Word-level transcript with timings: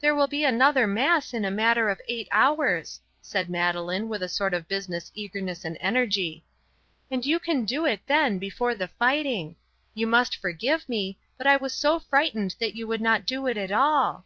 "There 0.00 0.12
will 0.12 0.26
be 0.26 0.42
another 0.44 0.88
mass 0.88 1.32
in 1.32 1.44
a 1.44 1.52
matter 1.52 1.88
of 1.88 2.00
eight 2.08 2.26
hours," 2.32 3.00
said 3.22 3.48
Madeleine, 3.48 4.08
with 4.08 4.24
a 4.24 4.28
sort 4.28 4.52
of 4.52 4.66
business 4.66 5.12
eagerness 5.14 5.64
and 5.64 5.78
energy, 5.80 6.44
"and 7.12 7.24
you 7.24 7.38
can 7.38 7.64
do 7.64 7.86
it 7.86 8.00
then 8.08 8.40
before 8.40 8.74
the 8.74 8.88
fighting. 8.88 9.54
You 9.94 10.08
must 10.08 10.34
forgive 10.34 10.88
me, 10.88 11.16
but 11.38 11.46
I 11.46 11.56
was 11.58 11.72
so 11.72 12.00
frightened 12.00 12.56
that 12.58 12.74
you 12.74 12.88
would 12.88 13.00
not 13.00 13.24
do 13.24 13.46
it 13.46 13.56
at 13.56 13.70
all." 13.70 14.24